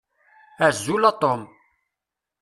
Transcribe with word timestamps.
Azul 0.67 1.05
a 1.09 1.11
Tom. 1.23 1.43